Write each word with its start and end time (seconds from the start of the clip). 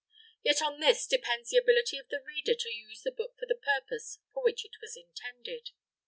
Yet 0.41 0.63
on 0.63 0.79
this 0.79 1.05
depends 1.05 1.51
the 1.51 1.57
ability 1.59 1.99
of 1.99 2.07
the 2.09 2.23
reader 2.25 2.55
to 2.55 2.69
use 2.73 3.03
the 3.03 3.11
book 3.11 3.37
for 3.37 3.45
the 3.45 3.53
purpose 3.53 4.17
for 4.33 4.43
which 4.43 4.65
it 4.65 4.81
was 4.81 4.97
intended. 4.97 5.69